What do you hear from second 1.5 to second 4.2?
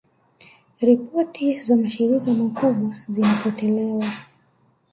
za mashirika makubwa zinapotolewa